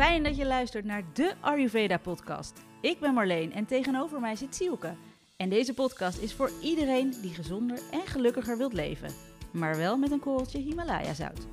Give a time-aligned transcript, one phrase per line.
[0.00, 2.62] Fijn dat je luistert naar de Ayurveda podcast.
[2.80, 4.94] Ik ben Marleen en tegenover mij zit Sielke.
[5.36, 9.10] En deze podcast is voor iedereen die gezonder en gelukkiger wilt leven.
[9.52, 11.46] Maar wel met een korreltje Himalaya zout.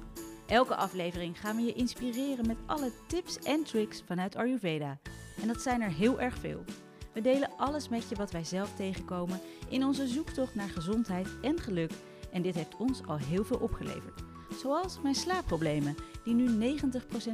[0.46, 4.98] Elke aflevering gaan we je inspireren met alle tips en tricks vanuit Ayurveda.
[5.42, 6.64] En dat zijn er heel erg veel.
[7.14, 9.40] We delen alles met je wat wij zelf tegenkomen
[9.70, 11.92] in onze zoektocht naar gezondheid en geluk.
[12.32, 14.37] En dit heeft ons al heel veel opgeleverd.
[14.56, 16.82] Zoals mijn slaapproblemen, die nu 90%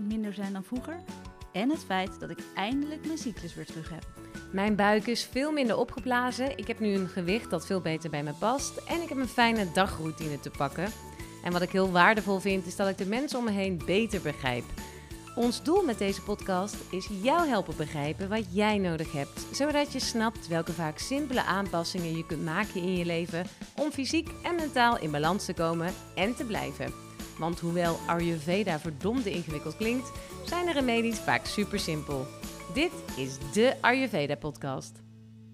[0.08, 1.04] minder zijn dan vroeger.
[1.52, 4.05] En het feit dat ik eindelijk mijn cyclus weer terug heb.
[4.52, 6.57] Mijn buik is veel minder opgeblazen.
[6.57, 8.77] Ik heb nu een gewicht dat veel beter bij me past.
[8.77, 10.88] En ik heb een fijne dagroutine te pakken.
[11.44, 14.21] En wat ik heel waardevol vind, is dat ik de mensen om me heen beter
[14.21, 14.63] begrijp.
[15.36, 20.00] Ons doel met deze podcast is jou helpen begrijpen wat jij nodig hebt, zodat je
[20.00, 25.00] snapt welke vaak simpele aanpassingen je kunt maken in je leven om fysiek en mentaal
[25.00, 26.94] in balans te komen en te blijven.
[27.40, 30.12] Want hoewel Ayurveda verdomde ingewikkeld klinkt,
[30.46, 32.26] zijn de remedies vaak super simpel.
[32.74, 35.02] Dit is de Ayurveda podcast.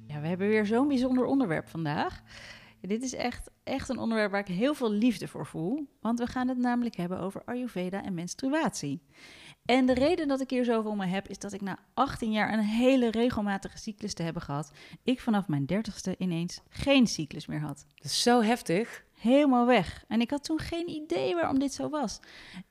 [0.08, 2.22] Ja, we hebben weer zo'n bijzonder onderwerp vandaag.
[2.82, 5.88] Dit is echt, echt een onderwerp waar ik heel veel liefde voor voel.
[6.02, 9.02] Want we gaan het namelijk hebben over Ayurveda en menstruatie.
[9.70, 12.32] En de reden dat ik hier zo voor me heb, is dat ik na 18
[12.32, 14.72] jaar een hele regelmatige cyclus te hebben gehad,
[15.04, 17.86] ik vanaf mijn dertigste ineens geen cyclus meer had.
[17.96, 19.04] Dat is zo heftig.
[19.20, 20.04] Helemaal weg.
[20.08, 22.20] En ik had toen geen idee waarom dit zo was.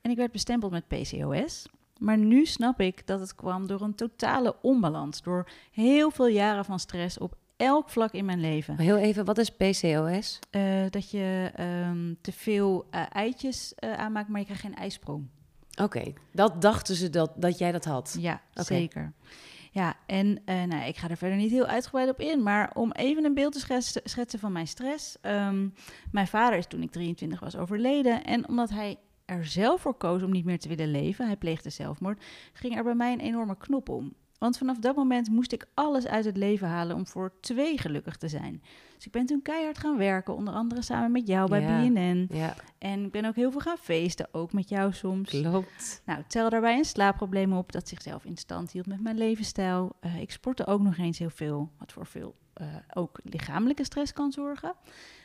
[0.00, 1.66] En ik werd bestempeld met PCOS.
[1.98, 5.22] Maar nu snap ik dat het kwam door een totale onbalans.
[5.22, 8.74] Door heel veel jaren van stress op elk vlak in mijn leven.
[8.74, 10.38] Maar heel even, wat is PCOS?
[10.50, 15.28] Uh, dat je um, te veel uh, eitjes uh, aanmaakt, maar je krijgt geen ijsprong.
[15.82, 16.14] Oké, okay.
[16.32, 18.16] dat dachten ze dat, dat jij dat had?
[18.20, 18.64] Ja, okay.
[18.64, 19.12] zeker.
[19.70, 23.24] Ja, en nou, ik ga er verder niet heel uitgebreid op in, maar om even
[23.24, 25.16] een beeld te schetsen, schetsen van mijn stress.
[25.22, 25.74] Um,
[26.10, 30.22] mijn vader is toen ik 23 was overleden en omdat hij er zelf voor koos
[30.22, 33.56] om niet meer te willen leven, hij pleegde zelfmoord, ging er bij mij een enorme
[33.56, 34.14] knop om.
[34.38, 38.16] Want vanaf dat moment moest ik alles uit het leven halen om voor twee gelukkig
[38.16, 38.62] te zijn.
[38.96, 42.28] Dus ik ben toen keihard gaan werken, onder andere samen met jou bij ja, BNN.
[42.32, 42.54] Ja.
[42.78, 45.30] En ik ben ook heel veel gaan feesten, ook met jou soms.
[45.30, 46.02] Klopt.
[46.04, 49.92] Nou, tel daarbij een slaapprobleem op dat zichzelf in stand hield met mijn levensstijl.
[50.00, 54.12] Uh, ik sportte ook nog eens heel veel, wat voor veel uh, ook lichamelijke stress
[54.12, 54.74] kan zorgen.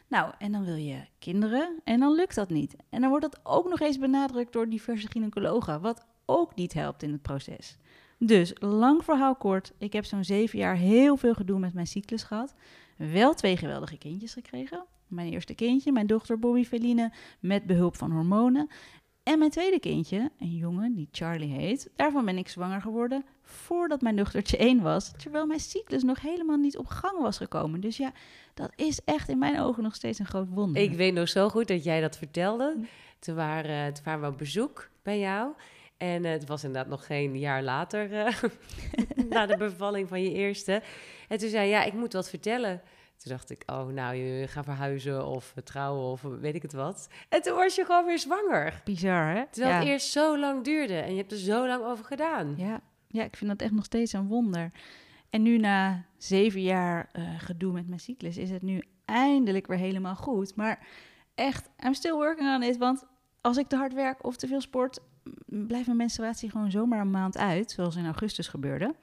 [0.07, 2.75] Nou, en dan wil je kinderen en dan lukt dat niet.
[2.89, 7.03] En dan wordt dat ook nog eens benadrukt door diverse gynaecologen, wat ook niet helpt
[7.03, 7.77] in het proces.
[8.17, 12.23] Dus, lang verhaal kort, ik heb zo'n zeven jaar heel veel gedoe met mijn cyclus
[12.23, 12.53] gehad.
[12.97, 14.85] Wel twee geweldige kindjes gekregen.
[15.07, 18.69] Mijn eerste kindje, mijn dochter Bobby Feline, met behulp van hormonen.
[19.23, 24.01] En mijn tweede kindje, een jongen die Charlie heet, daarvan ben ik zwanger geworden voordat
[24.01, 25.11] mijn dochtertje één was.
[25.17, 27.81] Terwijl mijn cyclus nog helemaal niet op gang was gekomen.
[27.81, 28.11] Dus ja,
[28.53, 30.81] dat is echt in mijn ogen nog steeds een groot wonder.
[30.81, 32.75] Ik weet nog zo goed dat jij dat vertelde.
[33.19, 35.53] Toen waren, toen waren we op bezoek bij jou.
[36.03, 38.43] En uh, het was inderdaad nog geen jaar later, uh,
[39.29, 40.81] na de bevalling van je eerste.
[41.27, 42.81] En toen zei ja, ik moet wat vertellen.
[43.17, 47.07] Toen dacht ik, oh, nou, je gaat verhuizen of trouwen of weet ik het wat.
[47.29, 48.81] En toen was je gewoon weer zwanger.
[48.83, 49.43] Bizar, hè?
[49.49, 49.79] Terwijl ja.
[49.79, 52.53] het eerst zo lang duurde en je hebt er zo lang over gedaan.
[52.57, 54.71] Ja, ja ik vind dat echt nog steeds een wonder.
[55.29, 59.77] En nu na zeven jaar uh, gedoe met mijn cyclus is het nu eindelijk weer
[59.77, 60.55] helemaal goed.
[60.55, 60.87] Maar
[61.35, 63.03] echt, I'm still working on it, want
[63.41, 64.99] als ik te hard werk of te veel sport
[65.45, 68.95] blijft mijn menstruatie gewoon zomaar een maand uit, zoals in augustus gebeurde.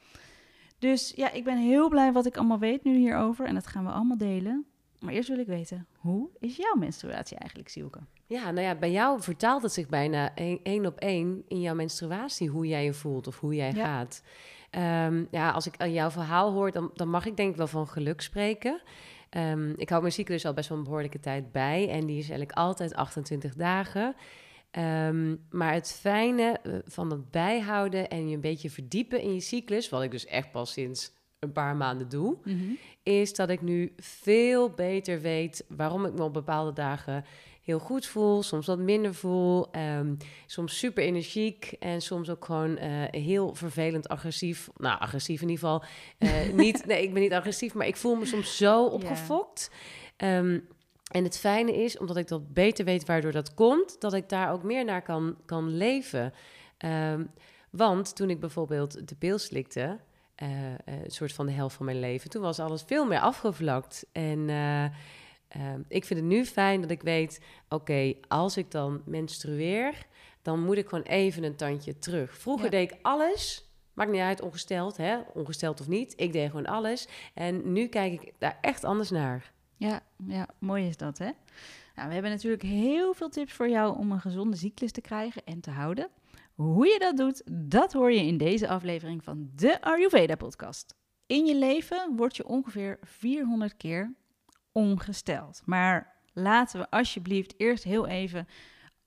[0.78, 3.84] Dus ja, ik ben heel blij wat ik allemaal weet nu hierover en dat gaan
[3.84, 4.64] we allemaal delen.
[5.00, 7.98] Maar eerst wil ik weten, hoe is jouw menstruatie eigenlijk, Sielke?
[8.26, 12.48] Ja, nou ja, bij jou vertaalt het zich bijna één op één in jouw menstruatie,
[12.48, 13.84] hoe jij je voelt of hoe jij ja.
[13.84, 14.22] gaat.
[15.06, 17.66] Um, ja, als ik aan jouw verhaal hoor, dan, dan mag ik denk ik wel
[17.66, 18.82] van geluk spreken.
[19.30, 22.28] Um, ik hou mijn cyclus al best wel een behoorlijke tijd bij en die is
[22.28, 24.14] eigenlijk altijd 28 dagen.
[24.78, 29.40] Um, maar het fijne uh, van het bijhouden en je een beetje verdiepen in je
[29.40, 32.78] cyclus, wat ik dus echt pas sinds een paar maanden doe, mm -hmm.
[33.02, 37.24] is dat ik nu veel beter weet waarom ik me op bepaalde dagen
[37.70, 42.70] heel goed voel, soms wat minder voel, um, soms super energiek en soms ook gewoon
[42.70, 44.68] uh, heel vervelend agressief.
[44.76, 45.84] Nou, agressief in ieder geval.
[46.18, 49.70] Uh, niet, nee, ik ben niet agressief, maar ik voel me soms zo opgefokt.
[50.16, 50.38] Yeah.
[50.38, 50.68] Um,
[51.10, 54.52] en het fijne is, omdat ik dat beter weet waardoor dat komt, dat ik daar
[54.52, 56.32] ook meer naar kan, kan leven.
[56.78, 57.30] Um,
[57.70, 59.98] want toen ik bijvoorbeeld de pil slikte,
[60.42, 63.20] uh, uh, een soort van de helft van mijn leven, toen was alles veel meer
[63.20, 64.06] afgevlakt.
[64.12, 64.84] En uh,
[65.88, 70.06] ik vind het nu fijn dat ik weet, oké, okay, als ik dan menstrueer,
[70.42, 72.38] dan moet ik gewoon even een tandje terug.
[72.38, 72.70] Vroeger ja.
[72.70, 75.18] deed ik alles, Maakt niet uit, ongesteld, hè?
[75.34, 76.12] ongesteld of niet.
[76.16, 77.08] Ik deed gewoon alles.
[77.34, 79.52] En nu kijk ik daar echt anders naar.
[79.80, 81.30] Ja, ja, mooi is dat, hè?
[81.94, 85.44] Nou, we hebben natuurlijk heel veel tips voor jou om een gezonde cyclus te krijgen
[85.44, 86.08] en te houden.
[86.54, 90.94] Hoe je dat doet, dat hoor je in deze aflevering van de Ayurveda podcast.
[91.26, 94.14] In je leven word je ongeveer 400 keer
[94.72, 95.62] ongesteld.
[95.64, 98.48] Maar laten we alsjeblieft eerst heel even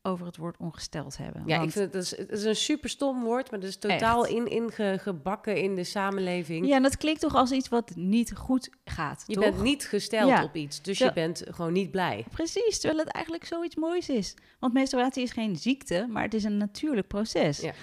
[0.05, 1.43] over het woord ongesteld hebben.
[1.45, 3.77] Ja, ik vind het, het, is, het is een super stom woord, maar het is
[3.77, 6.67] totaal in, ingebakken in de samenleving.
[6.67, 9.23] Ja, dat klinkt toch als iets wat niet goed gaat.
[9.27, 12.25] Je bent niet gesteld op iets, dus je bent gewoon niet blij.
[12.31, 14.33] Precies, terwijl het eigenlijk zoiets moois is.
[14.59, 17.59] Want menstruatie is geen ziekte, maar het is een natuurlijk proces.
[17.59, 17.73] Ja.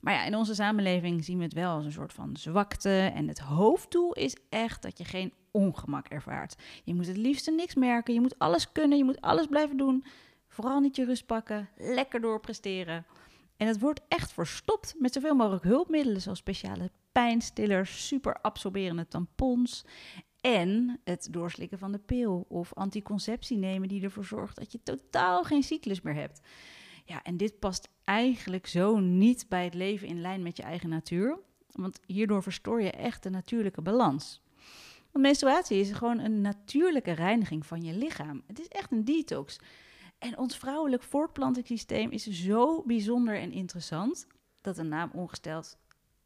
[0.00, 3.12] Maar ja, in onze samenleving zien we het wel als een soort van zwakte.
[3.14, 6.54] En het hoofddoel is echt dat je geen ongemak ervaart.
[6.84, 10.04] Je moet het liefste niks merken, je moet alles kunnen, je moet alles blijven doen.
[10.54, 13.06] Vooral niet je rust pakken, lekker doorpresteren.
[13.56, 19.84] En het wordt echt verstopt met zoveel mogelijk hulpmiddelen, zoals speciale pijnstillers, super absorberende tampons
[20.40, 25.44] en het doorslikken van de pil of anticonceptie nemen die ervoor zorgt dat je totaal
[25.44, 26.40] geen cyclus meer hebt.
[27.04, 30.88] Ja, en dit past eigenlijk zo niet bij het leven in lijn met je eigen
[30.88, 31.38] natuur,
[31.70, 34.42] want hierdoor verstoor je echt de natuurlijke balans.
[35.12, 38.42] Want menstruatie is gewoon een natuurlijke reiniging van je lichaam.
[38.46, 39.58] Het is echt een detox.
[40.18, 44.26] En ons vrouwelijk voortplantingssysteem is zo bijzonder en interessant
[44.60, 45.78] dat de naam ongesteld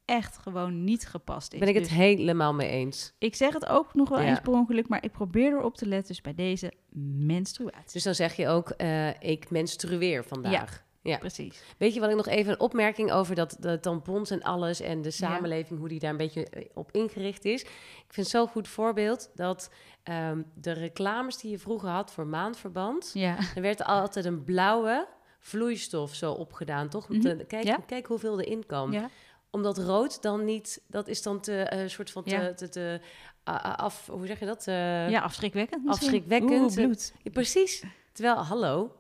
[0.05, 1.59] echt gewoon niet gepast is.
[1.59, 3.13] Ben ik het dus helemaal mee eens.
[3.19, 6.09] Ik zeg het ook nog wel eens per ongeluk, maar ik probeer erop te letten
[6.09, 6.73] dus bij deze
[7.27, 7.93] menstruatie.
[7.93, 10.53] Dus dan zeg je ook, uh, ik menstrueer vandaag.
[10.53, 11.63] Ja, precies.
[11.79, 15.03] Weet je wat ik nog even een opmerking over dat de tampons en alles en
[15.03, 17.63] de samenleving, hoe die daar een beetje eh, op ingericht is.
[17.63, 19.71] Ik vind zo'n goed voorbeeld dat
[20.05, 23.39] um, de reclames die je vroeger had voor maandverband, ja.
[23.55, 25.09] er werd altijd een blauwe
[25.39, 27.09] vloeistof zo opgedaan, toch?
[27.09, 28.93] Mm kijk, kijk hoeveel erin kan.
[28.93, 29.11] Ja.
[29.51, 33.01] Omdat rood dan niet, dat is dan te, uh, soort van te, te, te
[33.77, 34.67] af, hoe zeg je dat?
[34.67, 35.85] Uh, ja, afschrikwekkend.
[35.85, 36.09] Misschien.
[36.09, 36.79] Afschrikwekkend.
[36.79, 37.13] Oeh, bloed.
[37.33, 37.85] precies.
[38.13, 38.93] Terwijl, hallo,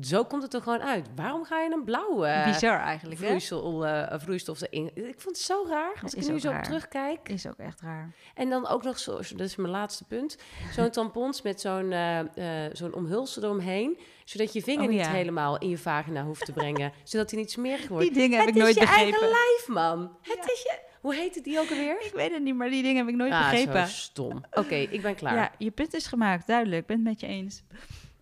[0.00, 1.06] zo komt het er gewoon uit.
[1.14, 4.90] Waarom ga je een blauwe Bizar eigenlijk, vloeisel, uh, vloeistof erin?
[4.94, 5.98] Ik vond het zo raar.
[6.02, 7.28] Als ik nu zo op terugkijk.
[7.28, 8.14] Is ook echt raar.
[8.34, 10.38] En dan ook nog zo, dat is mijn laatste punt,
[10.72, 12.24] zo'n tampons met zo'n uh, uh,
[12.72, 16.92] zo'n omhulsel eromheen, zodat je vinger oh, niet helemaal in je vagina hoeft te brengen,
[17.04, 18.04] zodat hij niet smerig wordt.
[18.04, 19.04] Die dingen heb ik nooit begrepen.
[19.04, 20.16] Het is je eigen lijf, man.
[20.22, 20.86] Het is je...
[21.00, 21.96] Hoe heet het die ook alweer?
[22.00, 23.86] Ik weet het niet, maar die dingen heb ik nooit ah, begrepen.
[23.86, 24.44] Zo stom.
[24.50, 25.34] Oké, ik ben klaar.
[25.34, 26.80] Ja, je punt is gemaakt, duidelijk.
[26.80, 27.62] Ik ben het met je eens.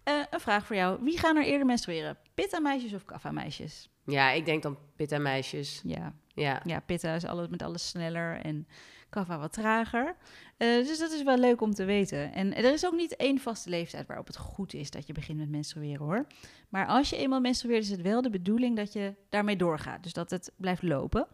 [0.09, 0.99] Uh, een vraag voor jou.
[1.03, 2.19] Wie gaan er eerder menstrueren?
[2.35, 3.89] Pitta-meisjes of kaffa-meisjes?
[4.05, 5.81] Ja, ik denk dan pitta-meisjes.
[5.85, 6.15] Ja.
[6.35, 6.61] Ja.
[6.65, 8.67] ja, pitta is alles, met alles sneller en
[9.09, 10.17] kaffa wat trager.
[10.59, 12.33] Uh, dus dat is wel leuk om te weten.
[12.33, 15.39] En er is ook niet één vaste leeftijd waarop het goed is dat je begint
[15.39, 16.27] met menstrueren hoor.
[16.69, 20.03] Maar als je eenmaal menstrueert is het wel de bedoeling dat je daarmee doorgaat.
[20.03, 21.27] Dus dat het blijft lopen.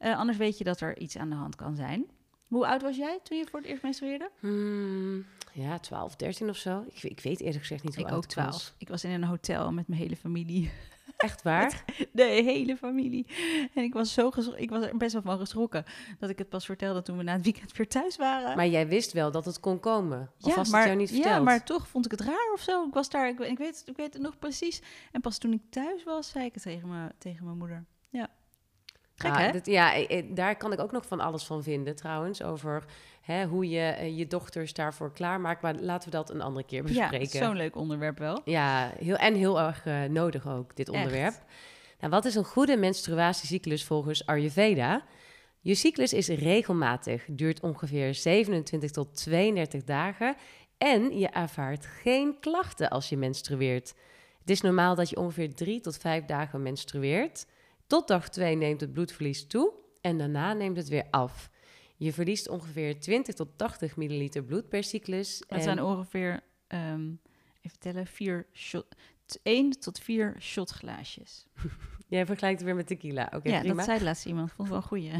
[0.00, 2.06] Uh, anders weet je dat er iets aan de hand kan zijn.
[2.48, 4.30] Hoe oud was jij toen je voor het eerst menstrueerde?
[4.40, 5.24] Hmm,
[5.54, 6.84] ja, 12, 13 of zo.
[6.88, 8.50] Ik, ik weet eerlijk gezegd niet hoe ik oud ook 12.
[8.50, 8.74] was.
[8.78, 10.70] Ik was in een hotel met mijn hele familie.
[11.16, 11.84] Echt waar?
[12.12, 13.26] de hele familie.
[13.74, 15.84] En ik was, zo ik was er best wel van geschrokken
[16.18, 18.56] dat ik het pas vertelde toen we na het weekend weer thuis waren.
[18.56, 20.30] Maar jij wist wel dat het kon komen?
[20.40, 21.34] Of ja, was maar, het jou niet verteld?
[21.34, 22.86] Ja, maar toch vond ik het raar of zo.
[22.86, 24.82] Ik was daar, ik, ik, weet, ik weet het nog precies.
[25.12, 27.84] En pas toen ik thuis was, zei ik het tegen, me, tegen mijn moeder.
[28.08, 28.28] Ja.
[29.14, 29.58] Gek, ah, hè?
[29.62, 32.42] ja, daar kan ik ook nog van alles van vinden, trouwens.
[32.42, 32.84] Over
[33.24, 35.62] hè, hoe je eh, je dochters daarvoor klaarmaakt.
[35.62, 37.38] Maar laten we dat een andere keer bespreken.
[37.38, 38.40] Ja, zo'n leuk onderwerp wel.
[38.44, 41.34] Ja, heel, en heel erg uh, nodig ook, dit onderwerp.
[42.00, 45.04] Nou, wat is een goede menstruatiecyclus volgens Ayurveda?
[45.60, 50.36] Je cyclus is regelmatig, duurt ongeveer 27 tot 32 dagen
[50.78, 53.94] en je ervaart geen klachten als je menstrueert.
[54.40, 57.46] Het is normaal dat je ongeveer 3 tot 5 dagen menstrueert.
[57.86, 61.50] Tot dag 2 neemt het bloedverlies toe en daarna neemt het weer af.
[61.96, 65.42] Je verliest ongeveer 20 tot 80 milliliter bloed per cyclus.
[65.46, 67.20] Dat zijn ongeveer, um,
[67.62, 68.86] even tellen, vier shot,
[69.42, 71.46] 1 tot 4 shotglaasjes.
[72.08, 73.30] Jij vergelijkt het weer met tequila.
[73.34, 73.74] Oké, ja, prima.
[73.74, 74.52] dat zei laatst iemand.
[74.52, 75.10] Vond wel een goeie.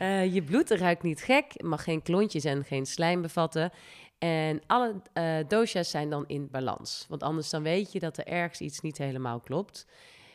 [0.00, 3.70] uh, je bloed ruikt niet gek, mag geen klontjes en geen slijm bevatten.
[4.18, 7.06] En alle uh, dosha's zijn dan in balans.
[7.08, 9.86] Want anders dan weet je dat er ergens iets niet helemaal klopt.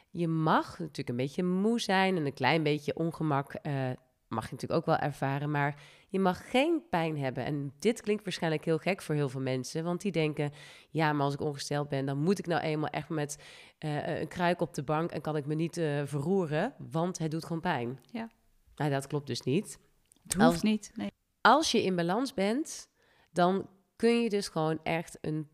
[0.10, 3.54] Je mag natuurlijk een beetje moe zijn en een klein beetje ongemak.
[3.64, 3.90] Uh,
[4.30, 7.46] mag je natuurlijk ook wel ervaren, maar je mag geen pijn hebben.
[7.46, 10.52] En dit klinkt waarschijnlijk heel gek voor heel veel mensen, want die denken:
[10.90, 13.38] ja, maar als ik ongesteld ben, dan moet ik nou eenmaal echt met
[13.80, 17.32] uh, een kruik op de bank en kan ik me niet uh, verroeren, want het
[17.32, 18.00] doet gewoon pijn.
[18.12, 18.30] Ja.
[18.76, 19.80] Nou, dat klopt dus niet.
[20.24, 20.92] Het hoeft als, niet.
[20.94, 21.12] Nee.
[21.42, 22.90] Als je in balans bent,
[23.32, 25.50] dan kun je dus gewoon echt een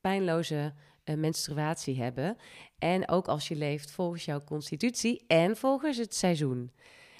[0.00, 2.36] pijnloze uh, menstruatie hebben.
[2.78, 6.72] En ook als je leeft volgens jouw constitutie en volgens het seizoen.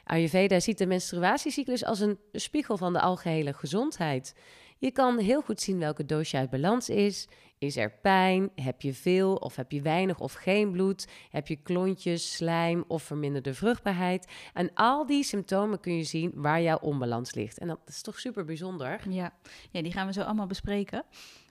[0.06, 4.34] Ayurveda ziet de menstruatiecyclus als een spiegel van de algehele gezondheid.
[4.78, 7.28] Je kan heel goed zien welke dosha uit balans is.
[7.58, 8.50] Is er pijn?
[8.54, 11.08] Heb je veel of heb je weinig of geen bloed?
[11.30, 14.32] Heb je klontjes, slijm of verminderde vruchtbaarheid?
[14.52, 17.58] En al die symptomen kun je zien waar jouw onbalans ligt.
[17.58, 19.00] En dat is toch super bijzonder?
[19.08, 19.32] Ja,
[19.70, 21.04] ja die gaan we zo allemaal bespreken.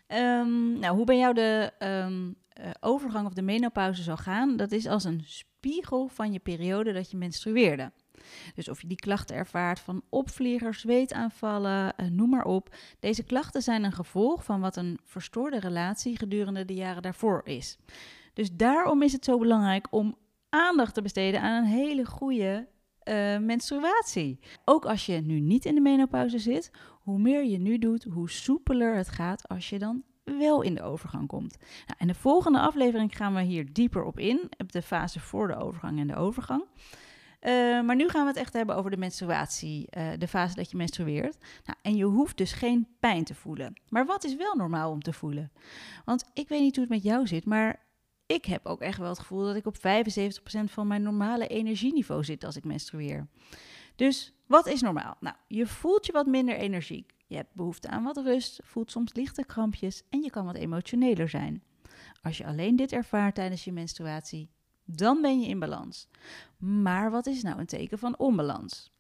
[0.08, 4.72] Ehm, nou, hoe bij jou de ehm, eh, overgang of de menopauze zal gaan, dat
[4.72, 7.92] is als een spiegel van je periode dat je menstrueerde.
[8.56, 12.76] Dus of je die klachten ervaart van opvliegers, zweetaanvallen, uh, noem maar op.
[13.00, 17.78] Deze klachten zijn een gevolg van wat een verstoorde relatie gedurende de jaren daarvoor is.
[18.34, 20.16] Dus daarom is het zo belangrijk om
[20.50, 22.68] aandacht te besteden aan een hele goede
[23.04, 24.40] uh, menstruatie.
[24.66, 28.30] Ook als je nu niet in de menopauze zit, hoe meer je nu doet, hoe
[28.30, 31.58] soepeler het gaat als je dan wel in de overgang komt.
[31.86, 35.48] Nou, in de volgende aflevering gaan we hier dieper op in, op de fase voor
[35.48, 36.66] de overgang en de overgang.
[37.46, 40.72] Uh, maar nu gaan we het echt hebben over de menstruatie, uh, de fase dat
[40.72, 41.38] je menstrueert.
[41.66, 43.74] Nou, en je hoeft dus geen pijn te voelen.
[43.90, 45.52] Maar wat is wel normaal om te voelen?
[46.06, 47.86] Want ik weet niet hoe het met jou zit, maar
[48.26, 49.80] ik heb ook echt wel het gevoel dat ik op 75%
[50.66, 53.28] van mijn normale energieniveau zit als ik menstrueer.
[53.96, 55.16] Dus wat is normaal?
[55.20, 57.14] Nou, je voelt je wat minder energiek.
[57.28, 61.30] Je hebt behoefte aan wat rust, voelt soms lichte krampjes en je kan wat emotioneler
[61.30, 61.64] zijn.
[62.22, 64.50] Als je alleen dit ervaart tijdens je menstruatie,
[64.86, 66.08] dan ben je in balans.
[66.58, 68.92] Maar wat is nou een teken van onbalans?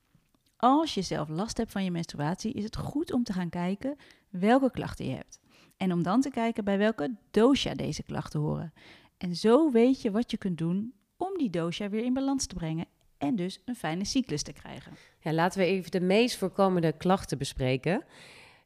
[0.57, 3.95] Als je zelf last hebt van je menstruatie, is het goed om te gaan kijken
[4.29, 5.39] welke klachten je hebt.
[5.77, 8.73] En om dan te kijken bij welke dosha deze klachten horen.
[9.17, 12.55] En zo weet je wat je kunt doen om die dosha weer in balans te
[12.55, 12.85] brengen
[13.17, 14.91] en dus een fijne cyclus te krijgen.
[15.19, 18.03] Ja, laten we even de meest voorkomende klachten bespreken.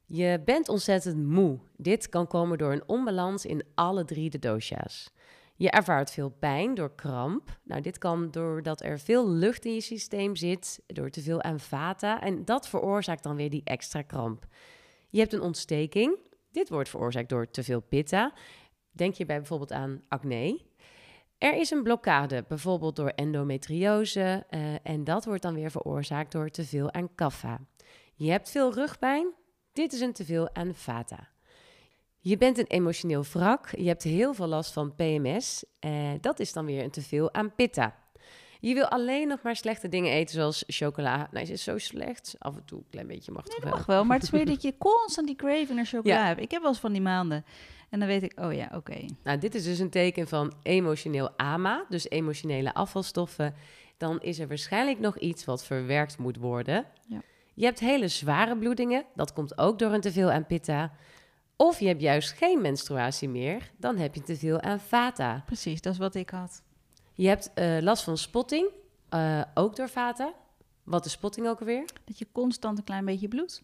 [0.05, 1.59] Je bent ontzettend moe.
[1.77, 5.11] Dit kan komen door een onbalans in alle drie de dosha's.
[5.59, 7.59] Je ervaart veel pijn door kramp.
[7.63, 11.59] Nou, dit kan doordat er veel lucht in je systeem zit, door te veel aan
[11.59, 12.21] vata.
[12.21, 14.45] En dat veroorzaakt dan weer die extra kramp.
[15.09, 16.17] Je hebt een ontsteking.
[16.51, 18.33] Dit wordt veroorzaakt door te veel pitta.
[18.91, 20.61] Denk je bij bijvoorbeeld aan acne.
[21.37, 24.45] Er is een blokkade, bijvoorbeeld door endometriose.
[24.49, 27.59] Uh, en dat wordt dan weer veroorzaakt door te veel aan kaffa.
[28.15, 29.33] Je hebt veel rugpijn.
[29.73, 31.29] Dit is een teveel aan vata.
[32.19, 33.69] Je bent een emotioneel wrak.
[33.77, 35.63] Je hebt heel veel last van PMS.
[35.85, 37.95] Uh, dat is dan weer een teveel aan pitta.
[38.59, 41.27] Je wil alleen nog maar slechte dingen eten, zoals chocola.
[41.31, 42.35] Nou, is het zo slecht?
[42.37, 44.03] Af en toe een klein beetje mag nee, mag wel.
[44.03, 46.25] Maar het is weer dat je constant die craving naar chocola ja.
[46.25, 46.41] hebt.
[46.41, 47.45] Ik heb wel eens van die maanden.
[47.89, 48.75] En dan weet ik, oh ja, oké.
[48.75, 49.09] Okay.
[49.23, 53.55] Nou, dit is dus een teken van emotioneel AMA, dus emotionele afvalstoffen.
[53.97, 56.85] Dan is er waarschijnlijk nog iets wat verwerkt moet worden.
[57.07, 57.21] Ja.
[57.53, 59.05] Je hebt hele zware bloedingen.
[59.15, 60.91] Dat komt ook door een teveel aan pitta.
[61.61, 65.43] Of je hebt juist geen menstruatie meer, dan heb je te veel aan vata.
[65.45, 66.61] Precies, dat is wat ik had.
[67.13, 68.69] Je hebt uh, last van spotting,
[69.13, 70.33] uh, ook door vata.
[70.83, 71.85] Wat is spotting ook alweer?
[72.05, 73.63] Dat je constant een klein beetje bloed.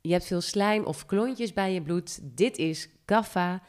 [0.00, 2.20] Je hebt veel slijm of klontjes bij je bloed.
[2.22, 3.62] Dit is kapha.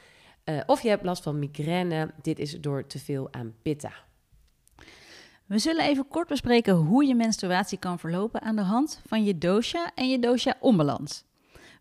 [0.46, 2.14] Uh, of je hebt last van migraine.
[2.22, 3.92] Dit is door te veel aan pitta.
[5.46, 9.38] We zullen even kort bespreken hoe je menstruatie kan verlopen aan de hand van je
[9.38, 11.24] dosha en je dosha onbalans.
[11.24, 11.31] We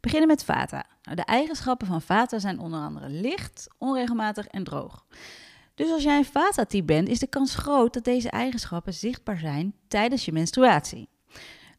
[0.00, 0.86] beginnen met vata.
[1.02, 5.06] Nou, de eigenschappen van vata zijn onder andere licht, onregelmatig en droog.
[5.74, 9.74] Dus als jij een vata-type bent, is de kans groot dat deze eigenschappen zichtbaar zijn
[9.88, 11.08] tijdens je menstruatie.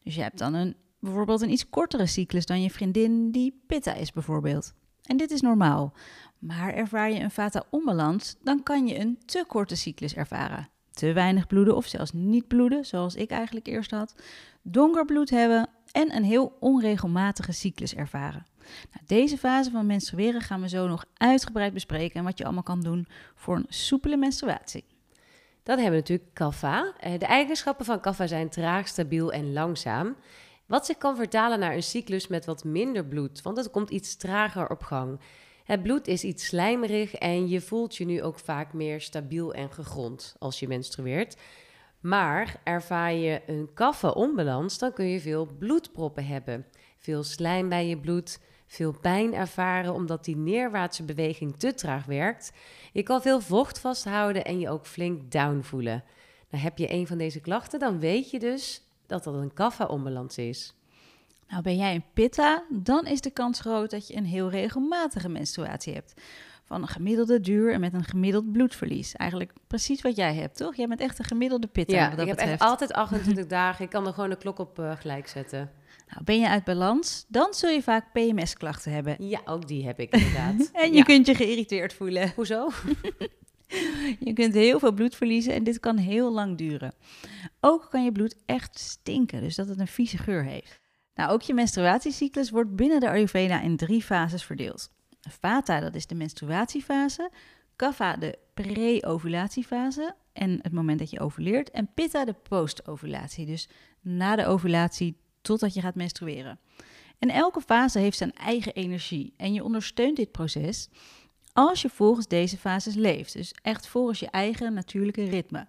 [0.04, 3.94] Dus je hebt dan een, bijvoorbeeld een iets kortere cyclus dan je vriendin die pitta
[3.94, 4.74] is bijvoorbeeld.
[5.04, 5.94] En dit is normaal.
[6.40, 10.70] Maar ervaar je een vata-onbalans, dan kan je een te korte cyclus ervaren.
[11.02, 14.16] Te weinig bloeden of zelfs niet bloeden, zoals ik eigenlijk eerst had.
[14.62, 18.46] Donker bloed hebben en een heel onregelmatige cyclus ervaren.
[18.92, 22.64] Nou, deze fase van menstrueren gaan we zo nog uitgebreid bespreken en wat je allemaal
[22.64, 24.86] kan doen voor een soepele menstruatie.
[25.64, 26.94] Dan hebben we natuurlijk kaffa.
[27.00, 30.16] Eh, de eigenschappen van kaffa zijn traag, stabiel en langzaam.
[30.66, 34.16] Wat zich kan vertalen naar een cyclus met wat minder bloed, want het komt iets
[34.16, 35.20] trager op gang.
[35.72, 39.72] Het bloed is iets slijmerig en je voelt je nu ook vaak meer stabiel en
[39.72, 41.38] gegrond als je menstrueert.
[42.00, 46.66] Maar ervaar je een kaffe-onbalans, dan kun je veel bloedproppen hebben.
[46.98, 52.52] Veel slijm bij je bloed, veel pijn ervaren omdat die neerwaartse beweging te traag werkt.
[52.94, 56.04] Je kan veel vocht vasthouden en je ook flink down voelen.
[56.50, 60.38] Nou, heb je een van deze klachten, dan weet je dus dat dat een kaffa-onbalans
[60.38, 60.74] is.
[61.52, 65.30] Nou, ben jij een pitta, dan is de kans groot dat je een heel regelmatige
[65.30, 66.14] menstruatie hebt.
[66.64, 69.16] Van een gemiddelde duur en met een gemiddeld bloedverlies.
[69.16, 70.76] Eigenlijk precies wat jij hebt, toch?
[70.76, 71.96] Jij bent echt een gemiddelde pitta.
[71.96, 73.86] Ja, wat dat ik heb echt altijd 28 dagen.
[73.86, 75.72] Ik kan er gewoon de klok op uh, gelijk zetten.
[76.08, 79.16] Nou, ben je uit balans, dan zul je vaak PMS-klachten hebben.
[79.20, 80.70] Ja, ook die heb ik inderdaad.
[80.74, 81.04] en je ja.
[81.04, 82.32] kunt je geïrriteerd voelen.
[82.36, 82.70] Hoezo?
[84.20, 86.94] je kunt heel veel bloed verliezen en dit kan heel lang duren.
[87.60, 90.82] Ook kan je bloed echt stinken, dus dat het een vieze geur heeft.
[91.22, 94.92] Nou, ook je menstruatiecyclus wordt binnen de Ayurveda in drie fases verdeeld.
[95.30, 97.32] Vata, dat is de menstruatiefase.
[97.76, 101.72] Kapha, de pre-ovulatiefase en het moment dat je ovuleert.
[101.72, 106.60] En Pitta, de post-ovulatie, dus na de ovulatie totdat je gaat menstrueren.
[107.20, 110.90] En elke fase heeft zijn eigen energie en je ondersteunt dit proces
[111.54, 113.34] als je volgens deze fases leeft.
[113.34, 115.68] Dus echt volgens je eigen natuurlijke ritme.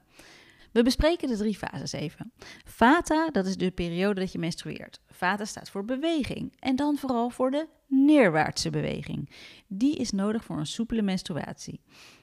[0.72, 2.32] We bespreken de drie fases even.
[2.64, 5.00] Vata, dat is de periode dat je menstrueert.
[5.06, 9.30] Vata staat voor beweging en dan vooral voor de neerwaartse beweging.
[9.66, 11.80] Die is nodig voor een soepele menstruatie.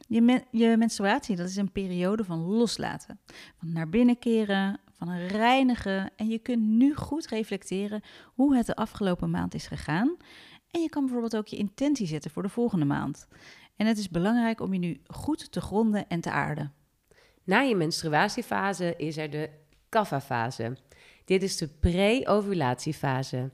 [0.07, 3.19] Je, je menstruatie, dat is een periode van loslaten,
[3.57, 6.11] van naar binnen keren, van reinigen.
[6.15, 10.17] En je kunt nu goed reflecteren hoe het de afgelopen maand is gegaan.
[10.71, 13.27] En je kan bijvoorbeeld ook je intentie zetten voor de volgende maand.
[13.75, 16.73] En het is belangrijk om je nu goed te gronden en te aarden.
[17.49, 19.49] Na je menstruatiefase is er de
[19.89, 20.77] kapha-fase.
[21.25, 23.49] Dit is de pre-ovulatiefase.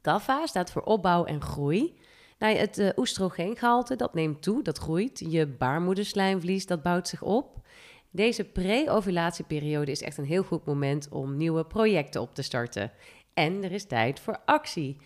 [0.00, 1.98] Kapha staat voor opbouw en groei.
[2.38, 5.24] Nou, het uh, oestrogeengehalte dat neemt toe, dat groeit.
[5.28, 7.66] Je baarmoederslijmvlies dat bouwt zich op.
[8.10, 12.92] Deze pre-ovulatieperiode is echt een heel goed moment om nieuwe projecten op te starten.
[13.34, 14.96] En er is tijd voor actie.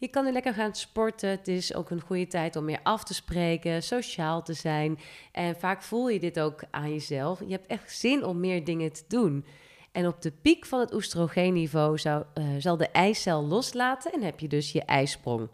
[0.00, 1.28] Je kan nu lekker gaan sporten.
[1.28, 4.98] Het is ook een goede tijd om meer af te spreken, sociaal te zijn.
[5.32, 7.40] En vaak voel je dit ook aan jezelf.
[7.40, 9.44] Je hebt echt zin om meer dingen te doen.
[9.92, 14.40] En op de piek van het oestrogeenniveau zou, uh, zal de eicel loslaten en heb
[14.40, 15.48] je dus je ijsprong.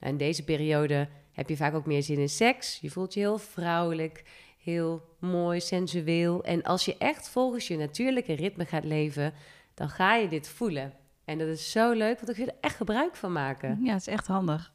[0.00, 2.78] Nou, in deze periode heb je vaak ook meer zin in seks.
[2.80, 4.24] Je voelt je heel vrouwelijk,
[4.62, 6.44] heel mooi, sensueel.
[6.44, 9.34] En als je echt volgens je natuurlijke ritme gaat leven,
[9.74, 10.92] dan ga je dit voelen.
[11.26, 13.84] En dat is zo leuk, want ik wil er echt gebruik van maken.
[13.84, 14.72] Ja, het is echt handig.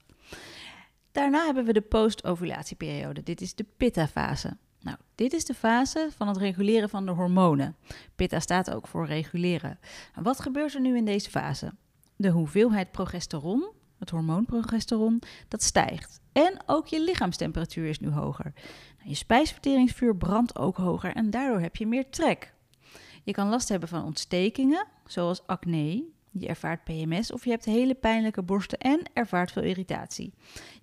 [1.12, 3.24] Daarna hebben we de post-ovulatieperiode.
[3.24, 4.58] Dit is de pitta-fase.
[4.80, 7.76] Nou, dit is de fase van het reguleren van de hormonen.
[8.16, 9.80] Pitta staat ook voor reguleren.
[10.22, 11.74] Wat gebeurt er nu in deze fase?
[12.16, 16.22] De hoeveelheid progesteron, het hormoon progesteron, dat stijgt.
[16.32, 18.54] En ook je lichaamstemperatuur is nu hoger.
[18.98, 22.54] Nou, je spijsverteringsvuur brandt ook hoger en daardoor heb je meer trek.
[23.24, 27.94] Je kan last hebben van ontstekingen, zoals acne, je ervaart PMS of je hebt hele
[27.94, 30.34] pijnlijke borsten en ervaart veel irritatie.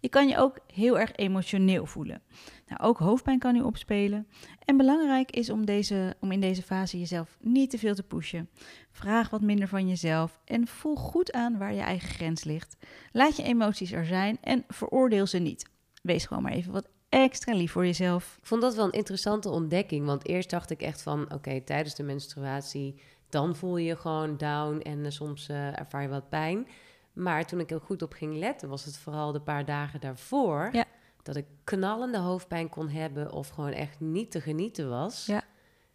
[0.00, 2.22] Je kan je ook heel erg emotioneel voelen.
[2.66, 4.26] Nou, ook hoofdpijn kan nu opspelen.
[4.64, 8.48] En belangrijk is om, deze, om in deze fase jezelf niet te veel te pushen.
[8.90, 12.76] Vraag wat minder van jezelf en voel goed aan waar je eigen grens ligt.
[13.12, 15.70] Laat je emoties er zijn en veroordeel ze niet.
[16.02, 18.36] Wees gewoon maar even wat extra lief voor jezelf.
[18.40, 21.94] Ik vond dat wel een interessante ontdekking, want eerst dacht ik echt van, oké, tijdens
[21.94, 26.28] de menstruatie dan voel je je gewoon down en uh, soms uh, ervaar je wat
[26.28, 26.68] pijn.
[27.12, 30.68] Maar toen ik er goed op ging letten, was het vooral de paar dagen daarvoor
[30.72, 30.84] ja.
[31.22, 35.26] dat ik knallende hoofdpijn kon hebben of gewoon echt niet te genieten was.
[35.26, 35.42] Ja.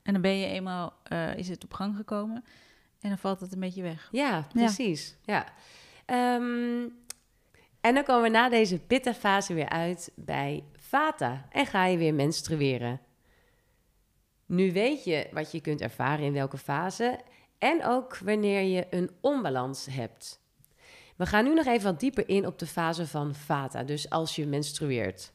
[0.03, 2.43] En dan ben je eenmaal, uh, is het op gang gekomen
[2.99, 4.09] en dan valt het een beetje weg.
[4.11, 5.17] Ja, precies.
[5.23, 5.45] Ja.
[6.05, 6.35] ja.
[6.35, 7.01] Um,
[7.81, 12.13] en dan komen we na deze pitta-fase weer uit bij vata en ga je weer
[12.13, 12.99] menstrueren.
[14.53, 17.19] Nu weet je wat je kunt ervaren in welke fase
[17.57, 20.41] en ook wanneer je een onbalans hebt.
[21.15, 24.35] We gaan nu nog even wat dieper in op de fase van vata, dus als
[24.35, 25.33] je menstrueert.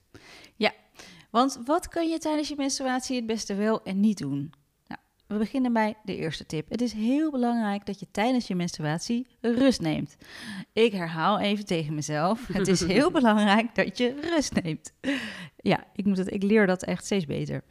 [0.57, 0.73] Ja,
[1.31, 4.53] want wat kun je tijdens je menstruatie het beste wel en niet doen?
[5.29, 6.71] We beginnen bij de eerste tip.
[6.71, 10.17] Het is heel belangrijk dat je tijdens je menstruatie rust neemt.
[10.73, 14.93] Ik herhaal even tegen mezelf: het is heel belangrijk dat je rust neemt.
[15.57, 17.63] Ja, ik, moet het, ik leer dat echt steeds beter.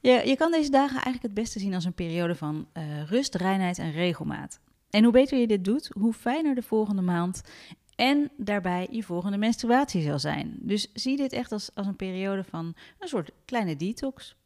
[0.00, 3.34] Je, je kan deze dagen eigenlijk het beste zien als een periode van uh, rust,
[3.34, 4.60] reinheid en regelmaat.
[4.90, 7.42] En hoe beter je dit doet, hoe fijner de volgende maand
[7.96, 10.58] en daarbij je volgende menstruatie zal zijn.
[10.60, 14.36] Dus zie dit echt als, als een periode van een soort kleine detox.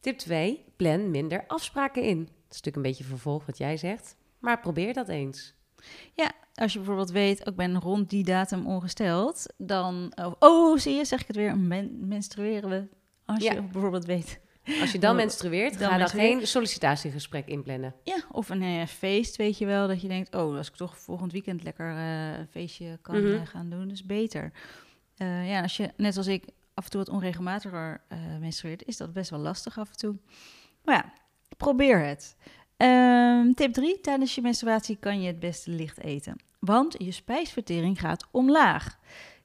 [0.00, 0.64] Tip 2.
[0.76, 2.18] Plan minder afspraken in.
[2.18, 5.54] Dat is natuurlijk een beetje vervolg wat jij zegt, maar probeer dat eens.
[6.14, 10.12] Ja, als je bijvoorbeeld weet, ik ben rond die datum ongesteld, dan...
[10.38, 11.58] Oh, zie je, zeg ik het weer,
[11.98, 12.88] menstrueren we.
[13.24, 14.40] Als je bijvoorbeeld weet,
[14.80, 17.94] als je dan menstrueert, dan ga dan geen sollicitatiegesprek inplannen.
[18.02, 20.98] Ja, of een uh, feest, weet je wel, dat je denkt, oh, als ik toch
[20.98, 24.52] volgend weekend lekker uh, een feestje kan mm gaan doen, is beter.
[25.14, 26.44] ja, als je, net als ik,
[26.76, 28.00] af en toe wat onregelmatiger
[28.40, 30.16] menstrueert, is dat best wel lastig af en toe.
[30.84, 31.12] Maar ja,
[31.56, 32.36] probeer het.
[32.76, 34.00] Um, tip 3.
[34.00, 36.36] Tijdens je menstruatie kan je het beste licht eten.
[36.58, 38.98] Want je spijsvertering gaat omlaag.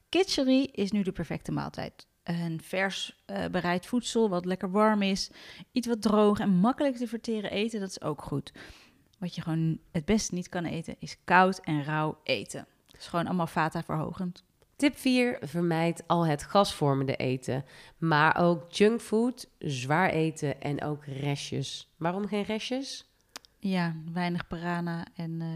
[0.10, 5.32] Kitchery is nu de perfecte maaltijd een vers uh, bereid voedsel wat lekker warm is.
[5.72, 8.54] Iets wat droog en makkelijk te verteren eten, dat is ook goed.
[9.20, 12.68] Wat je gewoon het beste niet kan eten, is koud en rauw eten.
[12.88, 14.44] Dat is gewoon allemaal vata verhogend.
[14.82, 15.38] Tip 4.
[15.42, 17.66] Vermijd al het gasvormende eten.
[17.98, 21.94] Maar ook junkfood, zwaar eten en ook restjes.
[21.98, 23.12] Waarom geen restjes?
[23.60, 25.48] Ja, weinig parana en uh,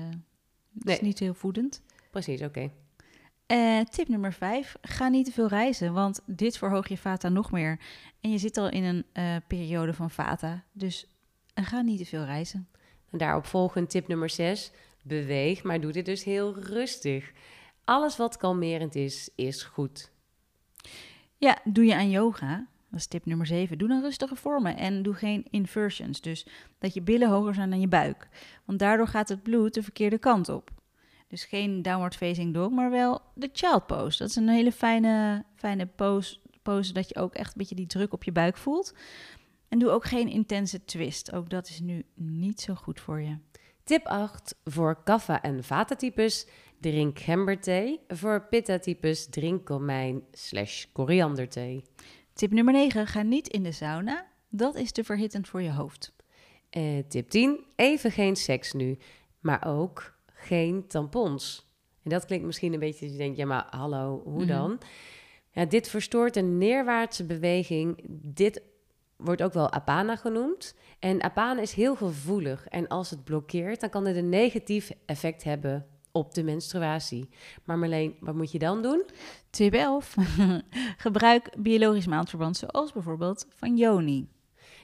[0.72, 0.96] nee.
[0.96, 1.82] is niet heel voedend.
[2.12, 2.72] precies, oké.
[3.46, 4.76] Eh, tip nummer 5.
[4.82, 7.80] Ga niet te veel reizen, want dit verhoogt je vata nog meer.
[8.22, 11.08] En je zit al in een eh, periode van vata, dus
[11.54, 12.68] ga niet te veel reizen.
[13.12, 14.72] En daarop volgend tip nummer 6.
[15.02, 17.32] Beweeg, maar doe dit dus heel rustig.
[17.86, 20.12] Alles wat kalmerend is, is goed.
[21.38, 22.68] Ja, doe je aan yoga.
[22.90, 23.78] Dat is tip nummer 7.
[23.78, 26.22] Doe dan rustige vormen en doe geen inversions.
[26.22, 28.28] Dus dat je billen hoger zijn dan je buik.
[28.66, 30.72] Want daardoor gaat het bloed de verkeerde kant op.
[31.28, 34.18] Dus geen downward facing dog, maar wel de child pose.
[34.18, 37.88] Dat is een hele fijne, fijne pose, pose dat je ook echt een beetje die
[37.88, 38.94] druk op je buik voelt.
[39.68, 41.34] En doe ook geen intense twist.
[41.34, 43.38] Ook dat is nu niet zo goed voor je.
[43.84, 44.56] Tip 8.
[44.64, 46.48] Voor kaffa- en vata-types
[46.92, 48.00] drink gemberthee.
[48.08, 51.84] Voor pitta-types drink komijn slash korianderthee.
[52.34, 53.08] Tip nummer 9.
[53.08, 54.26] Ga niet in de sauna.
[54.50, 56.14] Dat is te verhittend voor je hoofd.
[56.78, 57.60] Uh, tip 10.
[57.76, 58.98] Even geen seks nu.
[59.40, 61.70] Maar ook geen tampons.
[62.04, 64.48] En dat klinkt misschien een beetje je denkt, ja maar hallo, hoe Mhm.
[64.48, 64.80] dan?
[65.52, 68.04] Ja, dit verstoort een neerwaartse beweging.
[68.24, 68.62] Dit
[69.16, 70.76] wordt ook wel apana genoemd.
[71.00, 72.68] En apana is heel gevoelig.
[72.68, 77.30] En als het blokkeert, dan kan het een negatief effect hebben op de menstruatie.
[77.64, 79.04] Maar Marleen, wat moet je dan doen?
[79.50, 80.16] Tip 11.
[80.98, 84.28] Gebruik biologisch maandverband, zoals bijvoorbeeld van Yoni.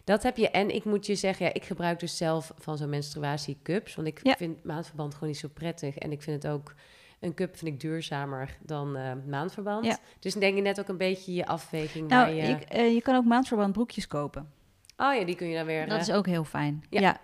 [0.03, 0.49] Dat heb je.
[0.49, 3.95] En ik moet je zeggen, ja, ik gebruik dus zelf van zo'n menstruatiecups.
[3.95, 4.35] Want ik Ja.
[4.35, 5.97] vind maandverband gewoon niet zo prettig.
[5.97, 6.73] En ik vind het ook,
[7.19, 9.85] een cup vind ik duurzamer dan eh, maandverband.
[9.85, 9.97] Ja.
[10.19, 12.07] Dus denk je net ook een beetje je afweging.
[12.07, 12.41] Nou, je...
[12.41, 14.51] ik, eh, je kan ook maandverband broekjes kopen.
[14.97, 15.87] Oh ja, die kun je dan weer...
[15.87, 16.83] Dat eh, is ook heel fijn.
[16.89, 17.01] Ja.
[17.01, 17.19] Ja.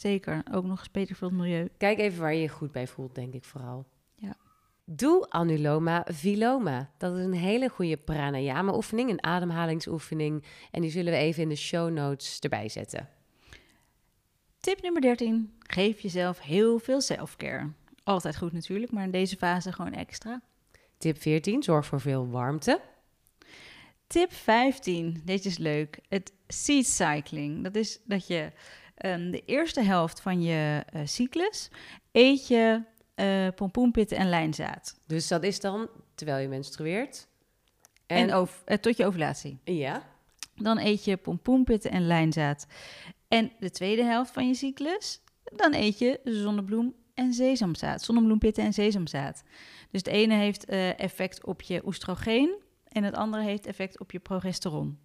[0.00, 0.42] Zeker.
[0.52, 1.68] Ook nog eens beter voor het milieu.
[1.76, 3.86] Kijk even waar je je goed bij voelt, denk ik vooral.
[4.14, 4.34] Ja.
[4.84, 6.90] Doe anuloma viloma.
[6.96, 10.44] Dat is een hele goede pranayama oefening, een ademhalingsoefening.
[10.70, 13.08] En die zullen we even in de show notes erbij zetten.
[14.60, 15.54] Tip nummer 13.
[15.58, 17.70] Geef jezelf heel veel selfcare.
[18.04, 20.42] Altijd goed natuurlijk, maar in deze fase gewoon extra.
[20.98, 22.80] Tip 14, zorg voor veel warmte.
[24.06, 25.22] Tip 15.
[25.24, 25.98] Deze is leuk.
[26.08, 27.64] Het seed cycling.
[27.64, 28.52] Dat is dat je
[28.96, 31.68] ehm, de eerste helft van je eh, cyclus
[32.12, 32.82] eet je
[33.14, 35.00] eh, pompoenpitten en lijnzaad.
[35.06, 37.28] Dus dat is dan terwijl je menstrueert.
[38.06, 39.58] En, ov- eh, tot je ovulatie.
[39.64, 40.02] Ja,
[40.54, 42.66] Dan eet je pompoenpitten en lijnzaad.
[43.28, 48.02] En de tweede helft van je cyclus, dan eet je zonnebloem en sesamzaad.
[48.02, 49.42] Zonnebloempitten en sesamzaad.
[49.90, 50.64] Dus het ene heeft
[50.96, 52.54] effect op je oestrogeen
[52.88, 54.98] en het andere heeft effect op je progesteron.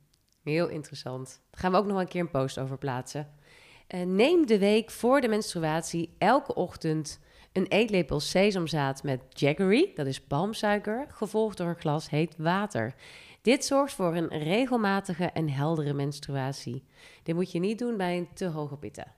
[0.44, 1.42] heel interessant.
[1.52, 3.34] Daar gaan we ook nog een keer een post over plaatsen.
[3.92, 7.20] Eh, neem de week voor de menstruatie elke ochtend
[7.52, 12.96] een eetlepel sesamzaad met jaggery, dat is palmsuiker, gevolgd door een glas heet water.
[13.42, 16.84] Dit zorgt voor een regelmatige en heldere menstruatie.
[17.24, 19.16] Dit moet je niet doen bij een te hoge pitta.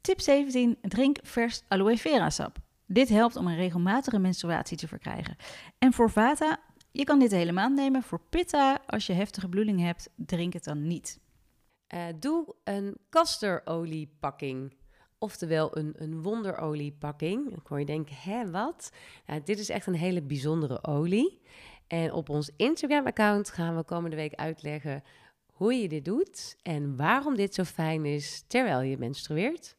[0.00, 0.78] Tip 17.
[0.82, 2.56] Drink vers aloe vera sap.
[2.86, 5.36] Dit helpt om een regelmatige menstruatie te verkrijgen.
[5.78, 6.58] En voor vata,
[6.90, 8.02] je kan dit de hele maand nemen.
[8.02, 11.18] Voor pitta, als je heftige bloeding hebt, drink het dan niet.
[11.86, 14.76] Eh, doe een castoroliepakking.
[15.18, 17.50] Oftewel een, een wonderoliepakking.
[17.50, 18.90] Dan kon je denken, hè, wat?
[19.26, 21.40] Nou, dit is echt een hele bijzondere olie.
[21.86, 25.02] En op ons Instagram-account gaan we komende week uitleggen
[25.52, 29.75] hoe je dit doet en waarom dit zo fijn is terwijl je menstrueert.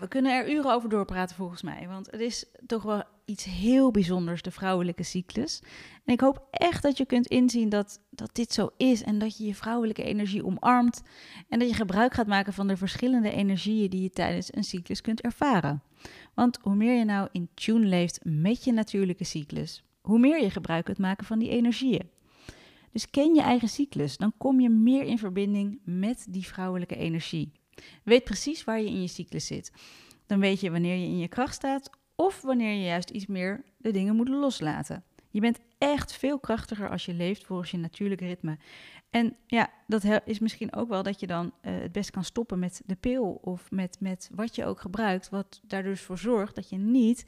[0.00, 1.88] We kunnen er uren over doorpraten volgens mij.
[1.88, 5.62] Want het is toch wel iets heel bijzonders, de vrouwelijke cyclus.
[6.04, 9.02] En ik hoop echt dat je kunt inzien dat, dat dit zo is.
[9.02, 11.02] En dat je je vrouwelijke energie omarmt.
[11.48, 15.00] En dat je gebruik gaat maken van de verschillende energieën die je tijdens een cyclus
[15.00, 15.82] kunt ervaren.
[16.34, 20.50] Want hoe meer je nou in tune leeft met je natuurlijke cyclus, hoe meer je
[20.50, 22.10] gebruik kunt maken van die energieën.
[22.92, 27.52] Dus ken je eigen cyclus, dan kom je meer in verbinding met die vrouwelijke energie.
[28.04, 29.72] Weet precies waar je in je cyclus zit.
[30.26, 33.64] Dan weet je wanneer je in je kracht staat of wanneer je juist iets meer
[33.76, 35.04] de dingen moet loslaten.
[35.30, 38.58] Je bent echt veel krachtiger als je leeft volgens je natuurlijke ritme.
[39.10, 42.58] En ja, dat is misschien ook wel dat je dan eh, het best kan stoppen
[42.58, 45.28] met de pil of met, met wat je ook gebruikt.
[45.28, 47.24] Wat daar dus voor zorgt dat je niet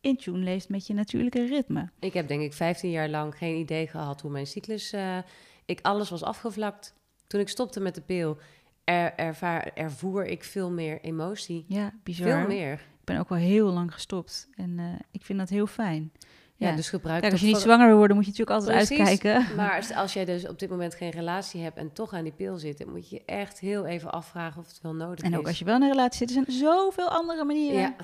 [0.00, 1.90] in tune leeft met je natuurlijke ritme.
[1.98, 4.92] Ik heb denk ik 15 jaar lang geen idee gehad hoe mijn cyclus...
[4.92, 5.18] eh,
[5.64, 6.94] ik alles was afgevlakt.
[7.26, 8.38] Toen ik stopte met de pil,
[8.84, 11.64] er, ervaar, ervoer ik veel meer emotie.
[11.68, 12.26] Ja, bizar.
[12.26, 12.72] Veel meer.
[12.72, 16.12] Ik ben ook wel heel lang gestopt en eh, ik vind dat heel fijn.
[16.56, 16.76] Ja, Ja.
[16.76, 19.08] dus gebruik Kijk, als je niet zwanger wil worden, moet je natuurlijk altijd Precies.
[19.08, 19.46] uitkijken.
[19.56, 22.32] Maar als, als jij dus op dit moment geen relatie hebt en toch aan die
[22.32, 25.30] pil zit, dan moet je echt heel even afvragen of het wel nodig is.
[25.30, 27.80] En ook als je wel in een relatie zit, er zijn zoveel andere manieren.
[27.80, 27.94] Ja.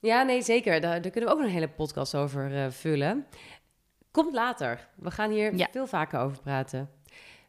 [0.00, 0.80] ja, nee, zeker.
[0.80, 3.26] Daar, daar kunnen we ook nog een hele podcast over eh, vullen.
[4.10, 4.88] Komt later.
[4.96, 5.68] We gaan hier Ja.
[5.70, 6.88] veel vaker over praten.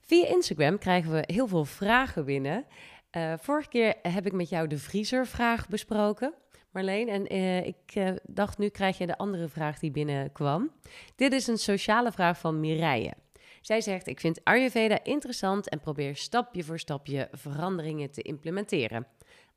[0.06, 2.66] Via Instagram krijgen we heel veel vragen binnen.
[3.10, 6.34] Eh, vorige keer heb ik met jou de vriezervraag besproken.
[6.72, 7.10] Marleen.
[7.10, 10.72] En eh, ik eh, dacht, nu krijg je de andere vraag die binnenkwam.
[11.16, 13.14] Dit is een sociale vraag van Mireille.
[13.62, 19.08] Zij zegt, ik vind Ayurveda interessant en probeer stapje voor stapje veranderingen te implementeren.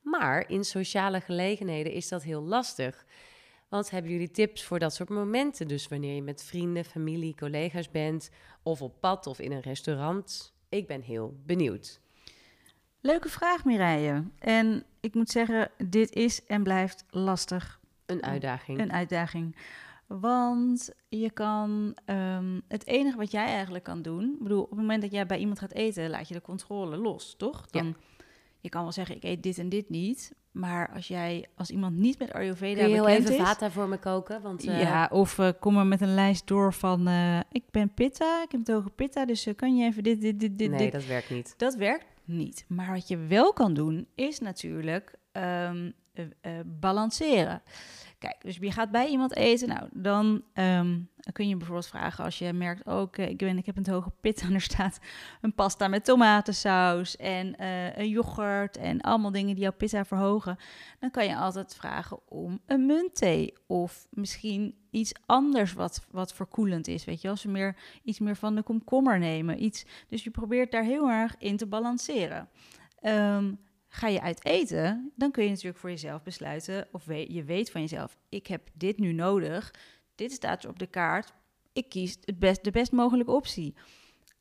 [0.03, 3.05] Maar in sociale gelegenheden is dat heel lastig.
[3.69, 5.69] Want hebben jullie tips voor dat soort momenten?
[5.69, 8.31] Dus wanneer je met vrienden, familie, collega's bent,
[8.63, 10.53] of op pad of in een restaurant.
[10.69, 12.01] Ik ben heel benieuwd.
[13.01, 14.25] Leuke vraag, Mireille.
[14.39, 17.81] En ik moet zeggen, dit is en blijft lastig.
[18.07, 18.81] Een uitdaging.
[18.81, 19.57] Een uitdaging.
[20.07, 24.79] Want je kan, ehm, het enige wat jij eigenlijk kan doen, ik bedoel, op het
[24.79, 27.67] moment dat jij bij iemand gaat eten, laat je de controle los, toch?
[27.67, 27.97] Dan,
[28.61, 31.97] Je kan wel zeggen, ik eet dit en dit niet, maar als jij, als iemand
[31.97, 34.42] niet met Ayurveda Kun je heel even is, vata voor me koken?
[34.42, 37.94] Want, eh, ja, of eh, kom er met een lijst door van, eh, ik ben
[37.94, 40.79] pitta, ik heb het hoge pitta, dus kan je even dit, dit, dit, dit, nee,
[40.79, 40.92] dit.
[40.92, 41.55] dat werkt niet.
[41.57, 42.64] Dat werkt niet.
[42.68, 47.62] Maar wat je wel kan doen, is natuurlijk ehm, eh, eh, balanceren.
[48.18, 49.68] Kijk, dus je gaat bij iemand eten.
[49.68, 50.42] Nou, dan
[51.29, 53.88] ehm, kun je bijvoorbeeld vragen als je merkt ook, eh, ik, ben, ik heb een
[53.88, 54.99] hoge pit en er staat
[55.41, 60.57] een pasta met tomatensaus en eh, een yoghurt en allemaal dingen die jouw pizza verhogen.
[61.01, 66.88] Dan kan je altijd vragen om een muntthee of misschien iets anders wat, wat verkoelend
[66.88, 67.05] is.
[67.05, 69.62] Weet je, als we meer, iets meer van de komkommer nemen.
[69.62, 72.49] Iets, dus je probeert daar heel erg in te balanceren.
[73.01, 73.53] Ehm,
[73.88, 77.81] ga je uit eten, dan kun je natuurlijk voor jezelf besluiten, of je weet van
[77.81, 79.75] jezelf, ik heb dit nu nodig,
[80.19, 81.33] dit staat er op de kaart,
[81.73, 83.75] ik kies het best, de best mogelijke optie.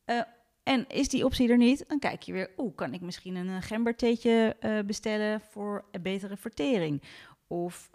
[0.05, 0.21] Eh,
[0.63, 3.49] en is die optie er niet, dan kijk je weer, oeh, kan ik misschien een
[3.49, 7.03] eh, gembertheetje eh, bestellen voor een betere vertering?
[7.49, 7.89] Of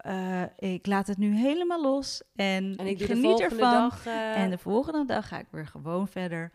[0.59, 3.59] ik laat het nu helemaal los en, En ik geniet ervan.
[3.59, 4.07] dag...
[4.07, 6.53] En de volgende dag ga ik weer gewoon verder.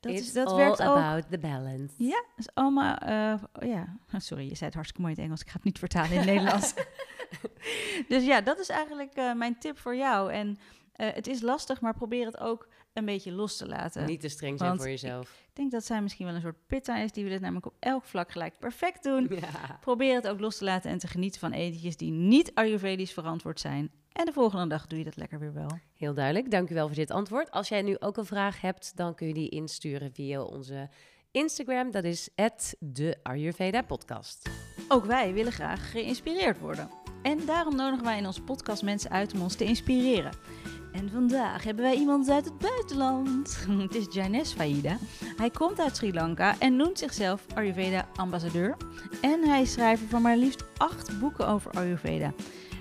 [0.00, 0.96] Dat it's is, dat all werkt ook.
[0.96, 1.94] about the balance.
[1.96, 2.96] Ja, is allemaal.
[3.64, 5.40] ja, sorry, je zei het hartstikke mooi in het Engels.
[5.40, 6.74] Ik ga het niet vertalen in het Nederlands.
[8.08, 10.32] dus ja, dat is eigenlijk eh, mijn tip voor jou.
[10.32, 10.58] En
[10.92, 14.06] eh, het is lastig, maar probeer het ook een beetje los te laten.
[14.06, 15.44] Niet te streng zijn voor jezelf.
[15.48, 17.12] Ik denk dat zij misschien wel een soort pitta is.
[17.12, 19.26] Die wil het namelijk op elk vlak gelijk perfect doen.
[19.40, 19.78] Ja.
[19.80, 23.60] Probeer het ook los te laten en te genieten van etentjes die niet Ayurvedisch verantwoord
[23.60, 23.90] zijn.
[24.12, 25.78] En de volgende dag doe je dat lekker weer wel.
[25.96, 26.50] Heel duidelijk.
[26.50, 27.50] Dank u wel voor dit antwoord.
[27.50, 30.88] Als jij nu ook een vraag hebt, dan kun je die insturen via onze
[31.30, 31.90] Instagram.
[31.90, 32.28] Dat is
[32.78, 34.50] de Ayurveda podcast.
[34.88, 37.05] Ook wij willen graag geïnspireerd worden.
[37.26, 40.32] En daarom nodigen wij in onze podcast mensen uit om ons te inspireren.
[40.92, 43.66] En vandaag hebben wij iemand uit het buitenland.
[43.82, 44.96] Het is Jaines Faida.
[45.36, 48.76] Hij komt uit Sri Lanka en noemt zichzelf Ayurveda-ambassadeur.
[49.20, 52.32] En hij is schrijver van maar liefst acht boeken over Ayurveda.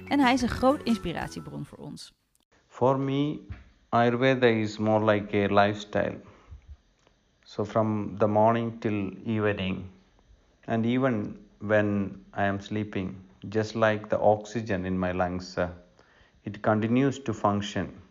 [0.08, 2.14] En hij is een groot inspiratiebron voor ons.
[2.68, 3.40] For me,
[3.90, 6.22] Ayurveda is more like a lifestyle.
[7.42, 9.84] So, from the morning till evening,
[10.66, 12.06] and even when
[12.38, 15.58] I am sleeping, just like the oxygen in my lungs,
[16.46, 18.02] it continues to function,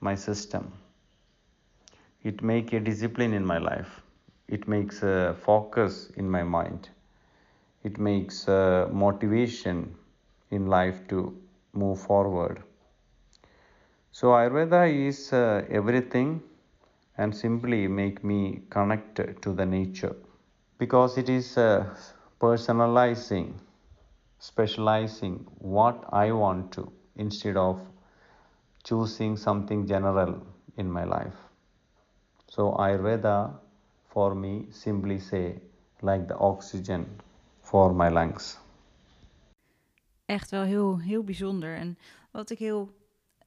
[0.00, 0.72] my system.
[2.22, 4.02] It makes a discipline in my life.
[4.48, 6.88] It makes a focus in my mind.
[7.84, 9.94] It makes a motivation
[10.50, 11.36] in life to
[11.72, 12.62] move forward.
[14.12, 16.42] So Ayurveda is uh, everything
[17.18, 20.16] and simply make me connect to the nature
[20.78, 21.94] because it is uh,
[22.40, 23.54] personalizing,
[24.44, 27.80] specializing what I want to instead of
[28.82, 30.42] choosing something general
[30.76, 31.36] in my life.
[32.48, 33.50] So Ayurveda
[34.12, 35.60] for me simply say
[36.02, 37.06] like the oxygen
[37.62, 38.58] for my lungs.
[40.26, 41.76] Echt wel heel, heel bijzonder.
[41.76, 41.98] En
[42.30, 42.90] wat ik, heel,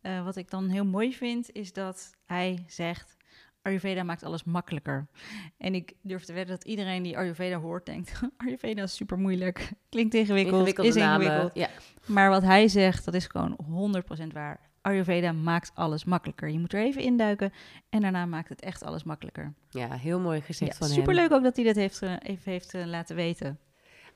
[0.02, 3.17] eh, wat ik dan heel mooi vind, is dat hij zegt...
[3.68, 5.08] Ayurveda maakt alles makkelijker.
[5.58, 8.22] En ik durf te wedden dat iedereen die Ayurveda hoort denkt...
[8.38, 11.52] Ayurveda is super moeilijk, klinkt ingewikkeld, is ingewikkeld.
[11.56, 11.70] Ja.
[12.06, 13.58] Maar wat hij zegt, dat is gewoon
[14.22, 14.60] 100% waar.
[14.82, 16.50] Ayurveda maakt alles makkelijker.
[16.50, 17.54] Je moet er even induiken
[17.90, 19.54] en daarna maakt het echt alles makkelijker.
[19.70, 20.96] ja, heel mooi gezegd Ja, van hem.
[20.96, 23.60] superleuk ook dat hij dat heeft, eh, even heeft eh, laten weten.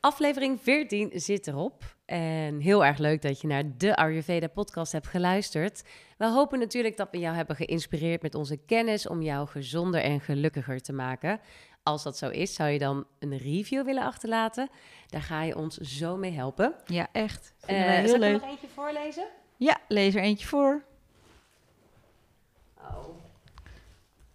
[0.02, 1.84] Aflevering 14 zit erop.
[2.06, 5.84] En heel erg leuk dat je naar de Ayurveda podcast hebt geluisterd.
[6.18, 10.22] We hopen natuurlijk dat we jou hebben geïnspireerd met onze kennis om jou gezonder en
[10.22, 11.40] gelukkiger te maken.
[11.84, 14.70] Als dat zo is, zou je dan een review willen achterlaten?
[15.08, 16.74] Daar ga je ons zo mee helpen.
[16.86, 17.54] Ja, echt.
[17.60, 19.28] Eh Vinden wij zal heel ik er nog eentje voorlezen?
[19.58, 20.84] Ja, lees er eentje voor.
[22.78, 23.06] Oh.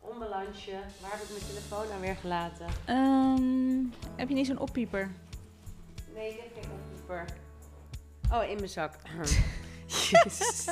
[0.00, 0.72] Onbalansje.
[1.00, 2.66] Waar heb ik mijn telefoon nou weer gelaten?
[2.84, 3.84] Ehm,
[4.16, 5.10] heb je niet zo'n oppieper?
[6.16, 6.40] Nee.
[8.32, 8.94] Oh, in mijn zak.
[10.10, 10.68] Jezus.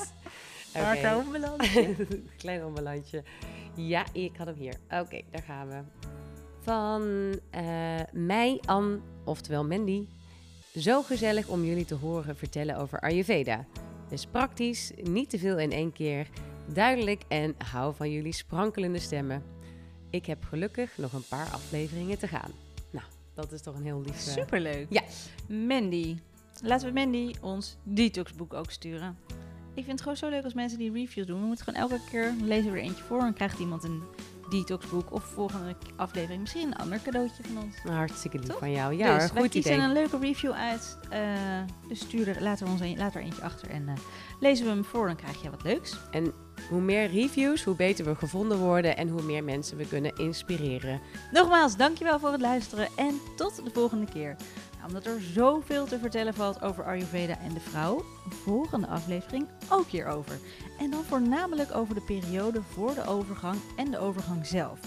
[2.36, 3.22] Klein onbalansje.
[3.74, 4.74] Ja, ik had hem hier.
[4.90, 5.82] Oké, daar gaan we.
[6.60, 7.02] Van
[7.50, 10.06] eh mij, Ann, oftewel Mandy.
[10.74, 13.64] Zo gezellig om jullie te horen vertellen over Ayurveda.
[14.08, 16.28] Dus praktisch, niet te veel in één keer,
[16.66, 19.42] duidelijk en hou van jullie sprankelende stemmen.
[20.10, 22.63] Ik heb gelukkig nog een paar afleveringen te gaan.
[23.34, 24.26] Dat is toch een heel lief...
[24.26, 24.86] eh, Superleuk.
[24.90, 25.02] Ja.
[25.48, 26.16] Mandy.
[26.62, 29.16] Laten we Mandy ons detoxboek ook sturen.
[29.74, 31.40] Ik vind het gewoon zo leuk als mensen die reviews doen.
[31.40, 34.02] We moeten gewoon elke keer lezen we er eentje voor en krijgt iemand een
[34.50, 37.76] detoxboek of volgende aflevering misschien een ander cadeautje van ons.
[37.84, 38.58] Nou, hartstikke lief Toch?
[38.58, 38.94] van jou.
[38.94, 39.78] Ja, dus goed idee.
[39.78, 40.98] een leuke review uit.
[41.10, 43.94] eh, dus stuur er, laat er ons een, laat er eentje achter en eh,
[44.40, 45.06] lezen we hem voor.
[45.06, 45.96] Dan krijg je wat leuks.
[46.10, 46.32] En
[46.68, 51.00] hoe meer reviews, hoe beter we gevonden worden en hoe meer mensen we kunnen inspireren.
[51.32, 54.36] Nogmaals, dankjewel voor het luisteren en tot de volgende keer.
[54.76, 59.86] Nou, omdat er zoveel te vertellen valt over Ayurveda en de vrouw, volgende aflevering ook
[59.86, 60.38] hierover.
[60.78, 64.78] En dan voornamelijk over de periode voor de overgang en de overgang zelf.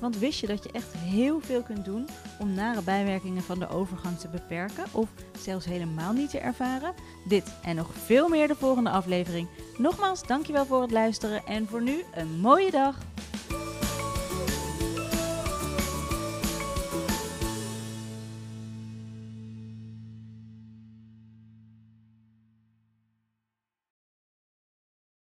[0.00, 2.08] Want wist je dat je echt heel veel kunt doen
[2.38, 5.08] om nare bijwerkingen van de overgang te beperken of
[5.40, 6.94] zelfs helemaal niet te ervaren?
[7.28, 9.48] Dit en nog veel meer de volgende aflevering.
[9.78, 12.98] Nogmaals, dankjewel voor het luisteren en voor nu een mooie dag.